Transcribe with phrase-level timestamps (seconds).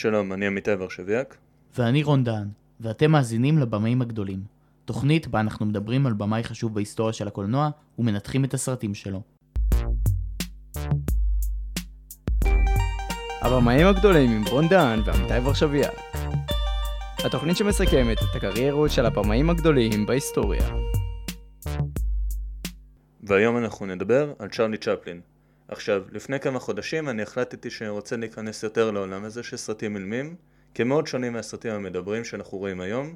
[0.00, 1.36] שלום, אני עמיתי ורשביאק.
[1.78, 2.48] ואני רון דהן,
[2.80, 4.42] ואתם מאזינים לבמאים הגדולים.
[4.84, 9.22] תוכנית בה אנחנו מדברים על במאי חשוב בהיסטוריה של הקולנוע ומנתחים את הסרטים שלו.
[13.42, 15.92] הבמאים הגדולים עם רון דהן ועמיתי ורשביאק.
[17.24, 20.68] התוכנית שמסכמת את הקריירות של הבמאים הגדולים בהיסטוריה.
[23.22, 25.20] והיום אנחנו נדבר על צ'רלי צ'פלין.
[25.70, 30.34] עכשיו, לפני כמה חודשים אני החלטתי שאני רוצה להיכנס יותר לעולם הזה של סרטים אילמים,
[30.74, 33.14] כמאוד שונים מהסרטים המדברים שאנחנו רואים היום,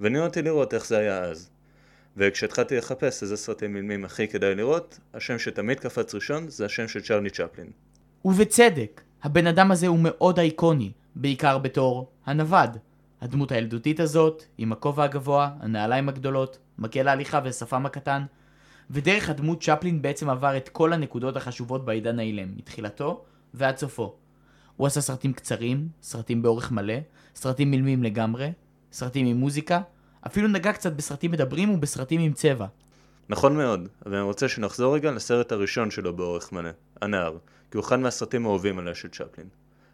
[0.00, 1.50] ועניין אותי לראות איך זה היה אז.
[2.16, 7.00] וכשהתחלתי לחפש איזה סרטים אילמים הכי כדאי לראות, השם שתמיד קפץ ראשון זה השם של
[7.00, 7.70] צ'רלי צ'פלין.
[8.24, 12.76] ובצדק, הבן אדם הזה הוא מאוד אייקוני, בעיקר בתור הנווד.
[13.20, 18.22] הדמות הילדותית הזאת, עם הכובע הגבוה, הנעליים הגדולות, מקל ההליכה ושפם הקטן,
[18.90, 23.24] ודרך הדמות צ'פלין בעצם עבר את כל הנקודות החשובות בעידן האילם, מתחילתו
[23.54, 24.14] ועד סופו.
[24.76, 26.94] הוא עשה סרטים קצרים, סרטים באורך מלא,
[27.34, 28.52] סרטים אילמים לגמרי,
[28.92, 29.80] סרטים עם מוזיקה,
[30.26, 32.66] אפילו נגע קצת בסרטים מדברים ובסרטים עם צבע.
[33.28, 36.70] נכון מאוד, אבל אני רוצה שנחזור רגע לסרט הראשון שלו באורך מלא,
[37.02, 37.36] הנער,
[37.70, 39.48] כי הוא אחד מהסרטים האהובים עליה של צ'פלין.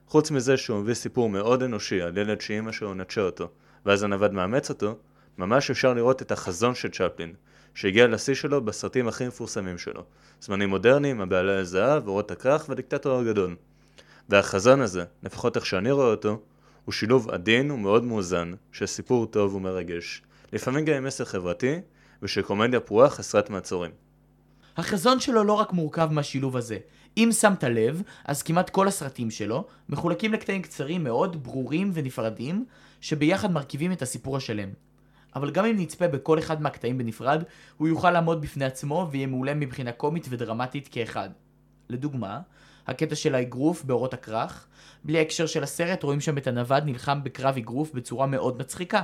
[0.06, 3.48] חוץ מזה שהוא מביא סיפור מאוד אנושי על ילד שאימא שלו נטשה אותו,
[3.86, 4.96] ואז הנווד מאמץ אותו,
[5.38, 7.34] ממש אפשר לראות את החזון של צ'פלין,
[7.74, 10.02] שהגיע לשיא שלו בסרטים הכי מפורסמים שלו.
[10.40, 13.56] זמנים מודרניים, הבעלי הזהב, אורות הכרך והדיקטטור הגדול.
[14.28, 16.40] והחזון הזה, לפחות איך שאני רואה אותו,
[16.84, 21.80] הוא שילוב עדין ומאוד מאוזן של סיפור טוב ומרגש, לפעמים גם עם מסר חברתי,
[22.22, 23.90] ושל קומדיה פרועה חסרת מעצורים.
[24.76, 26.78] החזון שלו לא רק מורכב מהשילוב הזה.
[27.16, 32.64] אם שמת לב, אז כמעט כל הסרטים שלו מחולקים לקטעים קצרים מאוד, ברורים ונפרדים,
[33.00, 34.68] שביחד מרכיבים את הסיפור השלם.
[35.36, 37.42] אבל גם אם נצפה בכל אחד מהקטעים בנפרד,
[37.76, 41.30] הוא יוכל לעמוד בפני עצמו ויהיה מעולה מבחינה קומית ודרמטית כאחד.
[41.88, 42.40] לדוגמה,
[42.86, 44.66] הקטע של האגרוף באורות הכרך,
[45.04, 49.02] בלי ההקשר של הסרט רואים שם את הנווד נלחם בקרב אגרוף בצורה מאוד מצחיקה.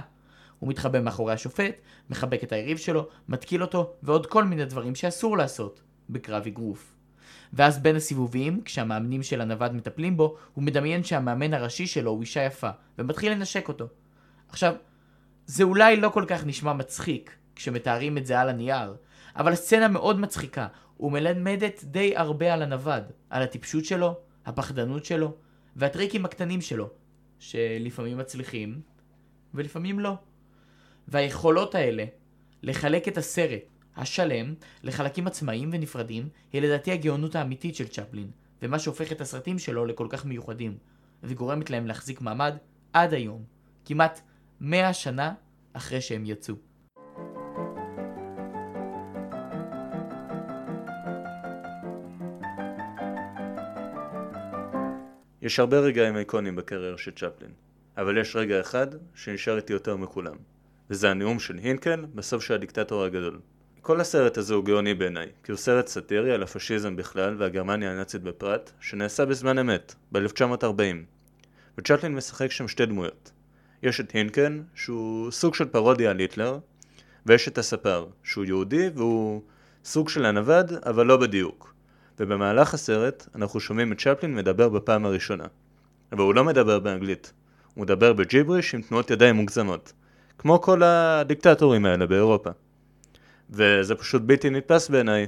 [0.58, 5.36] הוא מתחבא מאחורי השופט, מחבק את היריב שלו, מתקיל אותו, ועוד כל מיני דברים שאסור
[5.36, 5.80] לעשות
[6.10, 6.92] בקרב אגרוף.
[7.52, 12.42] ואז בין הסיבובים, כשהמאמנים של הנווד מטפלים בו, הוא מדמיין שהמאמן הראשי שלו הוא אישה
[12.42, 13.86] יפה, ומתחיל לנשק אותו.
[14.48, 14.74] עכשיו,
[15.46, 18.96] זה אולי לא כל כך נשמע מצחיק, כשמתארים את זה על הנייר,
[19.36, 20.66] אבל הסצנה מאוד מצחיקה,
[21.00, 25.34] ומלמדת די הרבה על הנווד, על הטיפשות שלו, הפחדנות שלו,
[25.76, 26.90] והטריקים הקטנים שלו,
[27.38, 28.80] שלפעמים מצליחים,
[29.54, 30.14] ולפעמים לא.
[31.08, 32.04] והיכולות האלה,
[32.62, 33.62] לחלק את הסרט
[33.96, 38.30] השלם לחלקים עצמאיים ונפרדים, היא לדעתי הגאונות האמיתית של צ'פלין,
[38.62, 40.78] ומה שהופך את הסרטים שלו לכל כך מיוחדים,
[41.22, 42.54] וגורמת להם להחזיק מעמד
[42.92, 43.44] עד היום,
[43.84, 44.20] כמעט
[44.60, 45.34] 100 שנה
[45.72, 46.54] אחרי שהם יצאו.
[55.42, 57.50] יש הרבה רגעים איקונים בקריירה של צ'פלין,
[57.96, 60.36] אבל יש רגע אחד שנשאר איתי יותר מכולם,
[60.90, 63.40] וזה הנאום של הינקל בסוף של הדיקטטור הגדול.
[63.80, 68.22] כל הסרט הזה הוא גאוני בעיניי, כי הוא סרט סאטירי על הפשיזם בכלל והגרמניה הנאצית
[68.22, 70.96] בפרט, שנעשה בזמן אמת, ב-1940.
[71.78, 73.32] וצ'פלין משחק שם שתי דמויות.
[73.82, 76.58] יש את הינקן, שהוא סוג של פרודיה על היטלר,
[77.26, 79.42] ויש את הספר, שהוא יהודי והוא
[79.84, 81.74] סוג של הנווד, אבל לא בדיוק.
[82.20, 85.44] ובמהלך הסרט אנחנו שומעים את צ'פלין מדבר בפעם הראשונה.
[86.12, 87.32] אבל הוא לא מדבר באנגלית,
[87.74, 89.92] הוא מדבר בג'יבריש עם תנועות ידיים מוגזמות.
[90.38, 92.50] כמו כל הדיקטטורים האלה באירופה.
[93.50, 95.26] וזה פשוט בלתי נתפס בעיניי,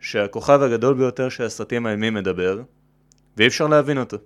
[0.00, 2.62] שהכוכב הגדול ביותר של הסרטים האימים מדבר,
[3.36, 4.16] ואי אפשר להבין אותו.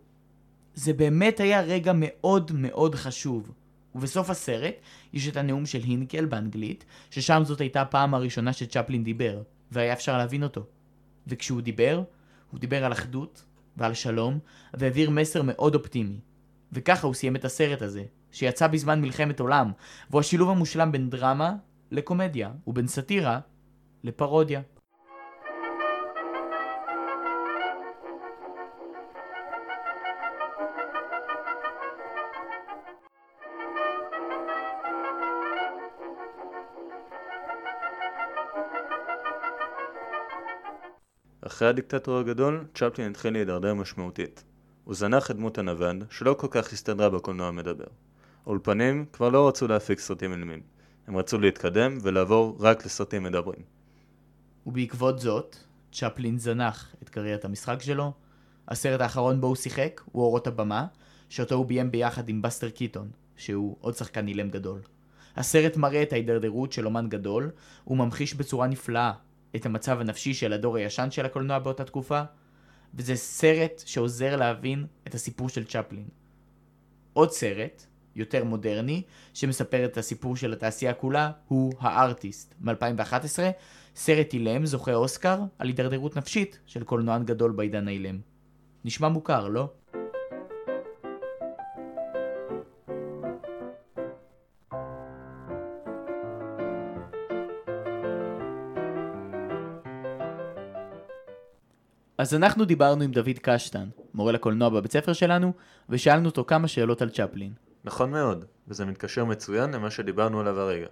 [0.78, 3.52] זה באמת היה רגע מאוד מאוד חשוב.
[3.94, 4.74] ובסוף הסרט
[5.12, 10.18] יש את הנאום של הינקל באנגלית, ששם זאת הייתה הפעם הראשונה שצ'פלין דיבר, והיה אפשר
[10.18, 10.66] להבין אותו.
[11.26, 12.02] וכשהוא דיבר,
[12.50, 13.44] הוא דיבר על אחדות
[13.76, 14.38] ועל שלום,
[14.74, 16.20] והעביר מסר מאוד אופטימי.
[16.72, 19.72] וככה הוא סיים את הסרט הזה, שיצא בזמן מלחמת עולם,
[20.10, 21.54] והוא השילוב המושלם בין דרמה
[21.90, 23.40] לקומדיה, ובין סאטירה
[24.04, 24.60] לפרודיה.
[41.58, 44.44] אחרי הדיקטטור הגדול, צ'פלין התחיל להידרדר משמעותית.
[44.84, 47.84] הוא זנח את דמות הנווד, שלא כל כך הסתדרה בקולנוע המדבר.
[48.46, 50.60] האולפנים כבר לא רצו להפיק סרטים אילמים.
[51.06, 53.62] הם רצו להתקדם ולעבור רק לסרטים מדברים.
[54.66, 55.56] ובעקבות זאת,
[55.92, 58.12] צ'פלין זנח את קריירת המשחק שלו.
[58.68, 60.86] הסרט האחרון בו הוא שיחק הוא אורות הבמה,
[61.28, 64.80] שאותו הוא ביים ביחד עם בסטר קיטון, שהוא עוד שחקן אילם גדול.
[65.36, 67.50] הסרט מראה את ההידרדרות של אומן גדול,
[67.86, 69.12] וממחיש בצורה נפלאה
[69.56, 72.22] את המצב הנפשי של הדור הישן של הקולנוע באותה תקופה,
[72.94, 76.08] וזה סרט שעוזר להבין את הסיפור של צ'פלין.
[77.12, 77.86] עוד סרט,
[78.16, 79.02] יותר מודרני,
[79.34, 83.38] שמספר את הסיפור של התעשייה כולה, הוא הארטיסט, מ-2011,
[83.94, 88.18] סרט אילם, זוכה אוסקר, על הידרדרות נפשית של קולנוען גדול בעידן האילם.
[88.84, 89.68] נשמע מוכר, לא?
[102.18, 105.52] אז אנחנו דיברנו עם דוד קשטן, מורה לקולנוע בבית ספר שלנו,
[105.88, 107.52] ושאלנו אותו כמה שאלות על צ'פלין.
[107.84, 110.86] נכון מאוד, וזה מתקשר מצוין למה שדיברנו עליו הרגע.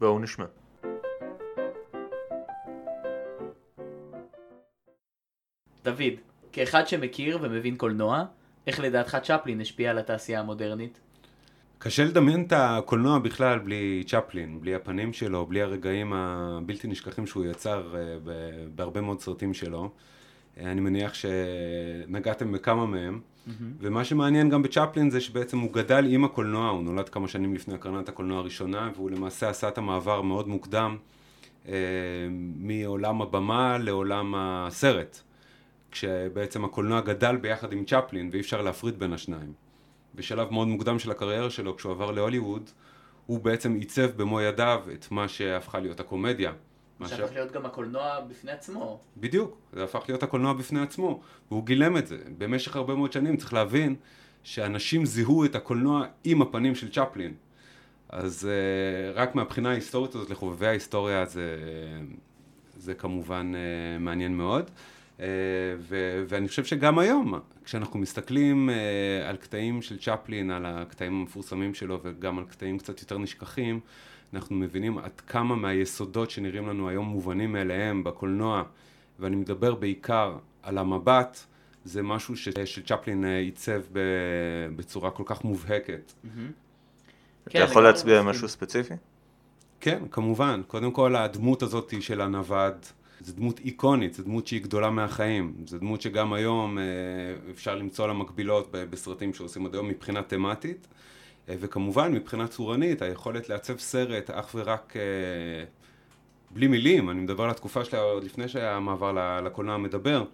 [0.00, 0.44] בואו נשמע.
[5.84, 6.14] דוד,
[6.52, 8.24] כאחד שמכיר ומבין קולנוע,
[8.66, 11.00] איך לדעתך צ'פלין השפיע על התעשייה המודרנית?
[11.78, 17.44] קשה לדמיין את הקולנוע בכלל בלי צ'פלין, בלי הפנים שלו, בלי הרגעים הבלתי נשכחים שהוא
[17.44, 18.16] יצר אה,
[18.74, 19.90] בהרבה מאוד סרטים שלו.
[20.58, 23.20] אה, אני מניח שנגעתם בכמה מהם.
[23.80, 27.74] ומה שמעניין גם בצ'פלין זה שבעצם הוא גדל עם הקולנוע, הוא נולד כמה שנים לפני
[27.74, 30.96] הקרנת הקולנוע הראשונה, והוא למעשה עשה את המעבר מאוד מוקדם
[31.68, 31.74] אה,
[32.56, 35.20] מעולם הבמה לעולם הסרט.
[35.90, 39.52] כשבעצם הקולנוע גדל ביחד עם צ'פלין ואי אפשר להפריד בין השניים.
[40.14, 42.70] בשלב מאוד מוקדם של הקריירה שלו, כשהוא עבר להוליווד,
[43.26, 46.52] הוא בעצם עיצב במו ידיו את מה שהפכה להיות הקומדיה.
[47.00, 49.00] מה ש- שהפך להיות גם הקולנוע בפני עצמו.
[49.16, 51.20] בדיוק, זה הפך להיות הקולנוע בפני עצמו,
[51.50, 52.18] והוא גילם את זה.
[52.38, 53.94] במשך הרבה מאוד שנים צריך להבין
[54.42, 57.34] שאנשים זיהו את הקולנוע עם הפנים של צ'פלין.
[58.08, 61.56] אז uh, רק מהבחינה ההיסטורית הזאת לחובבי ההיסטוריה זה,
[62.76, 63.56] זה כמובן uh,
[64.02, 64.64] מעניין מאוד.
[65.18, 65.22] Uh,
[65.78, 68.72] ו- ואני חושב שגם היום, כשאנחנו מסתכלים uh,
[69.28, 73.80] על קטעים של צ'פלין, על הקטעים המפורסמים שלו וגם על קטעים קצת יותר נשכחים,
[74.34, 78.62] אנחנו מבינים עד כמה מהיסודות שנראים לנו היום מובנים מאליהם בקולנוע,
[79.18, 81.38] ואני מדבר בעיקר על המבט,
[81.84, 84.00] זה משהו ש- שצ'פלין אה, עיצב ב-
[84.76, 86.12] בצורה כל כך מובהקת.
[86.22, 88.22] אתה כן, יכול להצביע על.
[88.26, 88.94] משהו ספציפי?
[89.80, 90.62] כן, כמובן.
[90.66, 92.74] קודם כל, הדמות הזאת של הנווד,
[93.20, 95.54] זו דמות איקונית, זו דמות שהיא גדולה מהחיים.
[95.66, 96.84] זו דמות שגם היום אה,
[97.50, 100.86] אפשר למצוא לה מקבילות ב- בסרטים שעושים עד היום מבחינה תמטית.
[101.48, 105.02] אה, וכמובן, מבחינה צורנית, היכולת לעצב סרט אך ורק אה,
[106.50, 110.24] בלי מילים, אני מדבר על התקופה שלה עוד לפני שהמעבר ל- לקולנוע מדבר.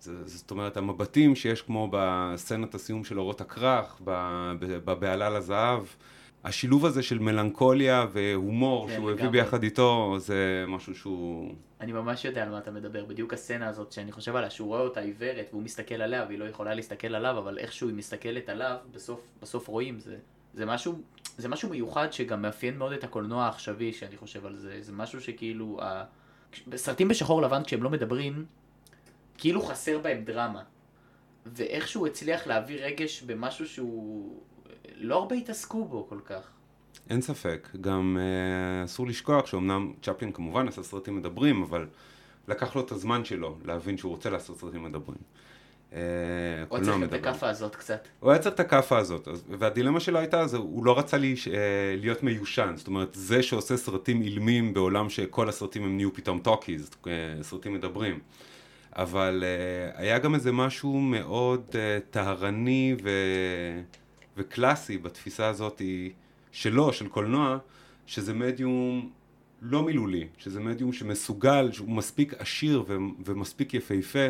[0.00, 5.82] זה- זאת אומרת, המבטים שיש כמו בסצנת הסיום של אורות הכרך, בבהלה לזהב,
[6.44, 9.28] השילוב הזה של מלנכוליה והומור כן, שהוא הביא.
[9.28, 11.54] ביחד איתו, זה משהו שהוא...
[11.80, 14.80] אני ממש יודע על מה אתה מדבר, בדיוק הסצנה הזאת שאני חושב עליה, שהוא רואה
[14.80, 18.76] אותה עיוורת והוא מסתכל עליה והיא לא יכולה להסתכל עליו, אבל איכשהו היא מסתכלת עליו,
[18.92, 20.16] בסוף, בסוף רואים, זה,
[20.54, 20.98] זה משהו,
[21.38, 25.20] זה משהו מיוחד שגם מאפיין מאוד את הקולנוע העכשווי, שאני חושב על זה, זה משהו
[25.20, 26.04] שכאילו, ה...
[26.76, 28.44] סרטים בשחור לבן כשהם לא מדברים,
[29.38, 30.62] כאילו חסר בהם דרמה,
[31.46, 34.40] ואיכשהו הצליח להביא רגש במשהו שהוא,
[35.00, 36.40] לא הרבה התעסקו בו כל כך.
[37.10, 37.68] אין ספק.
[37.80, 41.86] גם אה, אסור לשכוח שאומנם צ'פלין כמובן עשה סרטים מדברים, אבל
[42.48, 45.18] לקח לו את הזמן שלו להבין שהוא רוצה לעשות סרטים מדברים.
[45.92, 45.98] אה,
[46.68, 47.12] הוא צריך את.
[47.12, 48.08] הכאפה הזאת קצת.
[48.20, 49.28] הוא היה צריך את הכאפה הזאת,
[49.58, 53.76] והדילמה שלו הייתה, זה, הוא לא רצה לי, אה, להיות מיושן, זאת אומרת, זה שעושה
[53.76, 57.12] סרטים אילמים בעולם שכל הסרטים הם נהיו פתאום talkies, אה,
[57.42, 58.18] סרטים מדברים.
[58.96, 63.10] אבל אה, היה גם איזה משהו מאוד אה, טהרני ו...
[64.38, 65.82] וקלאסי בתפיסה הזאת
[66.52, 67.58] שלו, של קולנוע,
[68.06, 69.10] שזה מדיום
[69.62, 72.96] לא מילולי, שזה מדיום שמסוגל, שהוא מספיק עשיר ו...
[73.24, 74.28] ומספיק יפה פה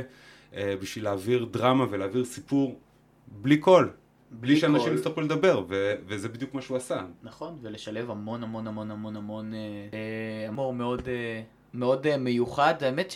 [0.54, 2.78] אה, בשביל להעביר דרמה ולהעביר סיפור
[3.26, 3.92] בלי קול,
[4.30, 4.96] בלי שאנשים קול.
[4.96, 5.94] יצטרכו לדבר, ו...
[6.06, 7.00] וזה בדיוק מה שהוא עשה.
[7.22, 11.42] נכון, ולשלב המון המון המון המון המון אה, אה, הומור מאוד, אה,
[11.74, 12.74] מאוד אה, מיוחד.
[12.82, 13.10] האמת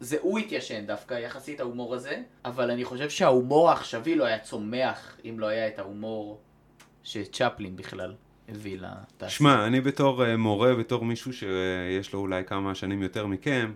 [0.00, 5.16] שזה הוא התיישן דווקא, יחסית ההומור הזה, אבל אני חושב שההומור העכשווי לא היה צומח
[5.24, 6.40] אם לא היה את ההומור
[7.04, 8.14] שצ'פלין בכלל
[8.48, 9.30] הביא לתעשייה.
[9.30, 13.72] שמע, אני בתור uh, מורה, בתור מישהו שיש לו אולי כמה שנים יותר מכם,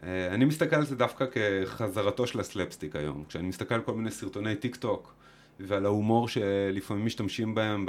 [0.00, 3.24] uh, אני מסתכל על זה דווקא כחזרתו של הסלפסטיק היום.
[3.28, 5.14] כשאני מסתכל על כל מיני סרטוני טיק טוק
[5.60, 7.86] ועל ההומור שלפעמים משתמשים בהם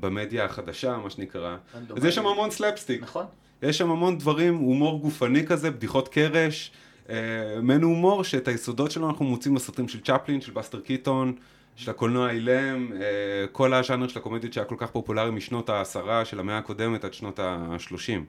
[0.00, 1.56] במדיה החדשה, מה שנקרא,
[1.96, 3.02] אז יש שם המון סלפסטיק.
[3.02, 3.26] נכון,
[3.62, 6.72] יש שם המון דברים, הומור גופני כזה, בדיחות קרש,
[7.10, 11.34] אה, מעין הומור שאת היסודות שלו אנחנו מוצאים בסרטים של צ'פלין, של בסטר קיטון,
[11.76, 16.40] של הקולנוע האילם, אה, כל הז'אנר של הקומדיות שהיה כל כך פופולרי משנות העשרה של
[16.40, 18.24] המאה הקודמת עד שנות השלושים.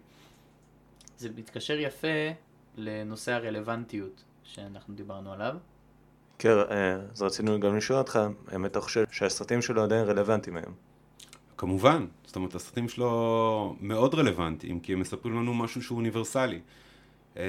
[1.17, 2.07] זה מתקשר יפה
[2.77, 5.55] לנושא הרלוונטיות שאנחנו דיברנו עליו.
[6.39, 10.73] כן, אה, אז רצינו גם לשאול אותך, האם אתה חושב שהסרטים שלו עדיין רלוונטיים היום?
[11.57, 16.59] כמובן, זאת אומרת הסרטים שלו מאוד רלוונטיים, כי הם מספרים לנו משהו שהוא אוניברסלי.
[17.39, 17.45] אה,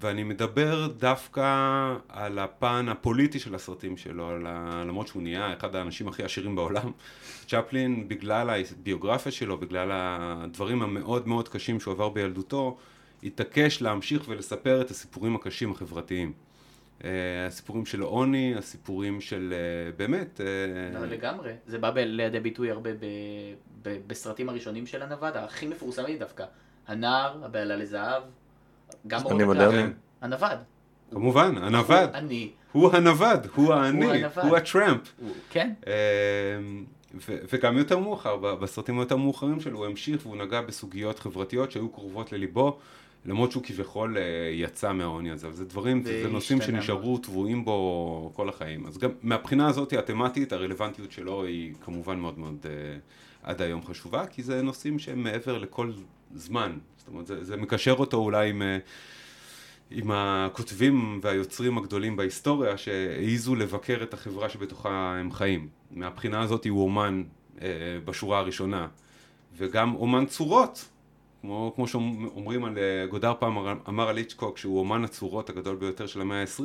[0.00, 4.38] ואני מדבר דווקא על הפן הפוליטי של הסרטים שלו,
[4.86, 6.90] למרות שהוא נהיה אחד האנשים הכי עשירים בעולם.
[7.48, 12.76] צ'פלין, בגלל הביוגרפיה שלו, בגלל הדברים המאוד מאוד קשים שהוא עבר בילדותו,
[13.22, 16.32] התעקש להמשיך ולספר את הסיפורים הקשים החברתיים.
[17.04, 20.40] אה, הסיפורים של עוני, הסיפורים של אה, באמת...
[20.40, 21.52] אה, לא, לגמרי.
[21.66, 22.96] זה בא ב- לידי ביטוי הרבה ב-
[23.82, 26.44] ב- בסרטים הראשונים של הנווד, הכי מפורסמים דווקא.
[26.86, 28.22] הנער, הבהלה לזהב,
[29.06, 29.42] גם הקרב.
[29.42, 29.92] מודרניים.
[30.20, 30.58] הנווד.
[31.10, 32.10] כמובן, הנווד.
[32.14, 32.50] אני.
[32.72, 34.44] הוא הנווד, הוא האני, הנווד.
[34.44, 35.12] הוא ה Tramp.
[35.50, 35.72] כן?
[37.28, 41.88] ו- וגם יותר מאוחר, בסרטים היותר מאוחרים שלו, הוא המשיך והוא נגע בסוגיות חברתיות שהיו
[41.88, 42.78] קרובות לליבו,
[43.26, 44.22] למרות שהוא כביכול אה,
[44.52, 45.52] יצא מהעוני הזה.
[45.52, 48.86] זה דברים, זה, נושאים שנשארו טבועים בו כל החיים.
[48.86, 52.98] אז גם מהבחינה הזאת התמטית, הרלוונטיות שלו היא כמובן מאוד מאוד אה,
[53.42, 55.92] עד היום חשובה, כי זה נושאים שהם מעבר לכל
[56.34, 56.78] זמן.
[57.06, 58.62] זאת אומרת, זה, זה מקשר אותו אולי עם...
[58.62, 58.78] אה,
[59.90, 65.68] עם הכותבים והיוצרים הגדולים בהיסטוריה שהעיזו לבקר את החברה שבתוכה הם חיים.
[65.90, 67.22] מהבחינה הזאת הוא אומן
[67.62, 67.68] אה,
[68.04, 68.88] בשורה הראשונה,
[69.56, 70.88] וגם אומן צורות,
[71.40, 73.58] כמו, כמו שאומרים על אה, גודאר פעם
[73.88, 76.64] אמר- על היצ'קוק שהוא אומן הצורות הגדול ביותר של המאה ה-20,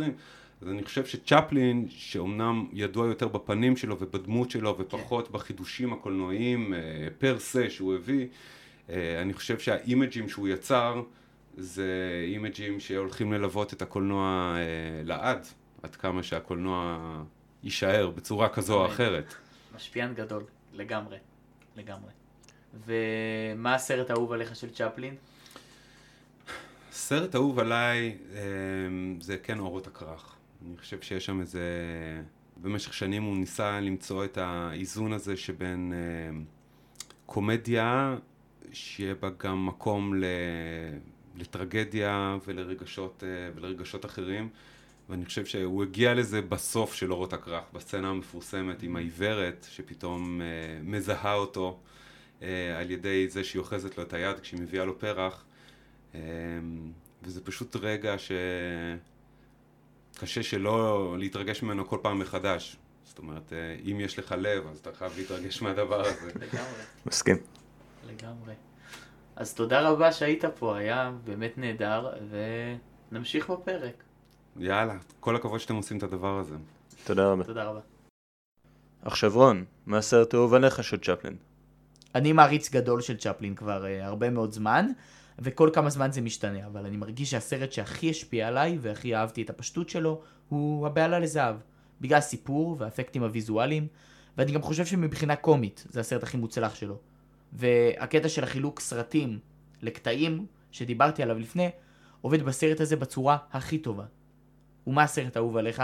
[0.62, 6.79] אז אני חושב שצ'פלין, שאומנם ידוע יותר בפנים שלו ובדמות שלו ופחות בחידושים הקולנועיים אה,
[7.20, 8.27] per se שהוא הביא,
[9.21, 11.01] אני חושב שהאימג'ים שהוא יצר
[11.57, 15.48] זה אימג'ים שהולכים ללוות את הקולנוע אה, לעד,
[15.83, 16.98] עד כמה שהקולנוע
[17.63, 18.86] יישאר בצורה כזו או.
[18.86, 19.33] אחרת.
[19.75, 20.43] משפיען גדול.
[20.74, 21.17] לגמרי.
[21.75, 22.12] לגמרי.
[22.86, 25.15] ומה הסרט האהוב עליך של צ'פלין?
[26.91, 28.39] סרט אהוב עליי אה,
[29.19, 30.36] זה כן אורות הכרך.
[30.65, 31.62] אני חושב שיש שם איזה...
[32.57, 36.39] במשך שנים הוא ניסה למצוא את האיזון הזה שבין אה,
[37.25, 38.15] קומדיה,
[38.74, 40.25] שיהיה בה גם מקום ל...
[41.36, 44.50] לטרגדיה ולרגשות, אה, ולרגשות אחרים.
[45.10, 50.46] ואני חושב שהוא הגיע לזה בסוף של אורות הכרך, בסצנה המפורסמת עם העיוורת, שפתאום אה,
[50.84, 51.80] מזהה אותו
[52.42, 55.44] אה, על ידי זה שהיא אוחזת לו את היד כשהיא מביאה לו פרח.
[56.16, 56.20] אה,
[57.24, 58.16] וזה פשוט רגע
[60.18, 62.78] שקשה שלא להתרגש ממנו כל פעם מחדש.
[63.04, 66.32] זאת אומרת, אה, אם יש לך לב, אז אתה חייב להתרגש מהדבר הזה.
[66.36, 66.82] לגמרי.
[67.06, 67.61] מסכים.
[68.08, 68.53] לגמרי.
[69.36, 72.13] אז תודה רבה שהיית פה, היה באמת נהדר,
[73.12, 74.03] ונמשיך בפרק.
[74.58, 76.55] יאללה, כל הכבוד שאתם עושים את הדבר הזה.
[77.03, 77.43] תודה רבה.
[77.43, 77.79] תודה רבה.
[79.01, 81.36] עכשיו רון, מה הסרט האהוב עליך של צ'פלין?
[82.15, 84.88] אני מעריץ גדול של צ'פלין כבר uh, הרבה מאוד זמן,
[85.39, 89.50] וכל כמה זמן זה משתנה, אבל אני מרגיש שהסרט שהכי השפיע עליי, והכי אהבתי את
[89.50, 91.55] הפשטות שלו, הוא הבעלה לזהב.
[92.01, 93.88] בגלל הסיפור והאפקטים הוויזואליים,
[94.38, 96.98] ואני גם חושב שמבחינה קומית, זה הסרט הכי מוצלח שלו.
[97.53, 99.39] והקטע של החילוק סרטים
[99.81, 101.70] לקטעים, שדיברתי עליו לפני,
[102.22, 104.03] עובד בסרט הזה בצורה הכי טובה.
[104.88, 105.84] ומה הסרט האהוב עליך?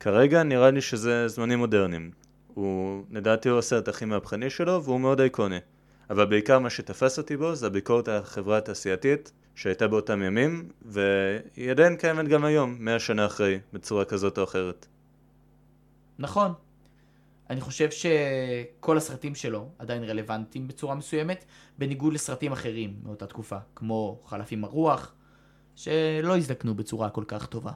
[0.00, 2.10] כרגע נראה לי שזה זמנים מודרניים.
[2.54, 5.58] הוא, לדעתי הוא הסרט הכי מהפכני שלו והוא מאוד איקוני.
[6.10, 11.70] אבל בעיקר מה שתפס אותי בו זה הביקורת על החברה התעשייתית שהייתה באותם ימים, והיא
[11.70, 14.86] עדיין קיימת גם היום, מאה שנה אחרי, בצורה כזאת או אחרת.
[16.18, 16.52] נכון.
[17.52, 21.44] אני חושב שכל הסרטים שלו עדיין רלוונטיים בצורה מסוימת,
[21.78, 25.14] בניגוד לסרטים אחרים מאותה תקופה, כמו חלף עם הרוח,
[25.76, 27.72] שלא הזדקנו בצורה כל כך טובה.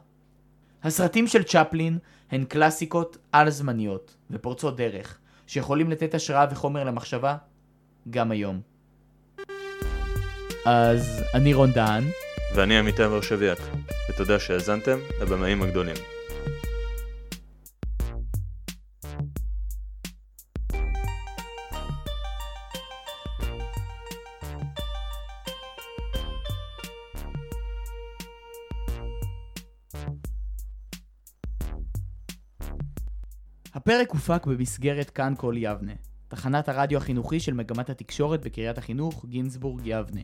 [0.82, 1.98] הסרטים של צ'פלין
[2.30, 7.36] הן קלאסיקות על-זמניות ופורצות דרך, שיכולים לתת השראה וחומר למחשבה
[8.10, 8.60] גם היום.
[10.66, 12.04] אז אני רון דהן,
[12.54, 13.58] ואני עמיתי ורשביאק,
[14.10, 16.15] ותודה שהאזנתם לבמאים הגדולים.
[33.76, 35.92] הפרק הופק במסגרת כאן כל יבנה,
[36.28, 40.20] תחנת הרדיו החינוכי של מגמת התקשורת בקריית החינוך גינזבורג יבנה.